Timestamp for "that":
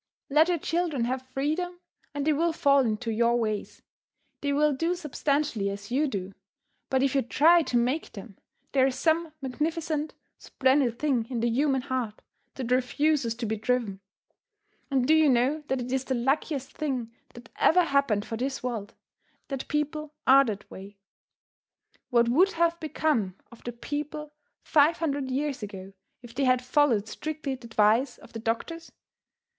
12.55-12.71, 15.67-15.81, 17.35-17.51, 19.49-19.67, 20.45-20.67